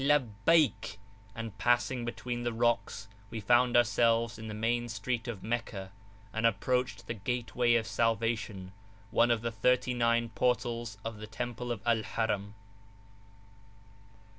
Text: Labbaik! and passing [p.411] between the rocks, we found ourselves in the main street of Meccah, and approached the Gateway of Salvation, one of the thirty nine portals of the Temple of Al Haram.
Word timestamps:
Labbaik! 0.03 0.97
and 1.35 1.55
passing 1.59 1.99
[p.411] 1.99 2.05
between 2.05 2.41
the 2.43 2.53
rocks, 2.53 3.07
we 3.29 3.39
found 3.39 3.77
ourselves 3.77 4.39
in 4.39 4.47
the 4.47 4.53
main 4.55 4.89
street 4.89 5.27
of 5.27 5.43
Meccah, 5.43 5.91
and 6.33 6.43
approached 6.47 7.05
the 7.05 7.13
Gateway 7.13 7.75
of 7.75 7.85
Salvation, 7.85 8.71
one 9.11 9.29
of 9.29 9.43
the 9.43 9.51
thirty 9.51 9.93
nine 9.93 10.29
portals 10.29 10.97
of 11.05 11.17
the 11.19 11.27
Temple 11.27 11.71
of 11.71 11.83
Al 11.85 12.01
Haram. 12.01 12.55